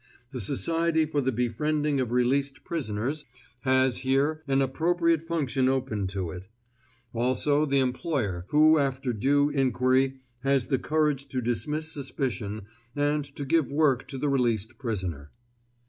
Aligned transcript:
The 0.31 0.41
Society 0.41 1.05
for 1.05 1.21
the 1.21 1.31
Befriending 1.31 1.99
of 1.99 2.11
Released 2.11 2.63
Prisoners 2.63 3.23
has 3.59 3.99
here 3.99 4.41
an 4.47 4.59
appropriate 4.59 5.21
function 5.21 5.69
open 5.69 6.07
to 6.07 6.31
it; 6.31 6.47
also 7.13 7.67
the 7.67 7.77
employer 7.77 8.45
who 8.47 8.79
after 8.79 9.13
due 9.13 9.51
inquiry 9.51 10.15
has 10.39 10.65
the 10.69 10.79
courage 10.79 11.27
to 11.27 11.39
dismiss 11.39 11.91
suspicion 11.91 12.63
and 12.95 13.23
to 13.35 13.45
give 13.45 13.69
work 13.71 14.07
to 14.07 14.17
the 14.17 14.27
released 14.27 14.79
prisoner. 14.79 15.29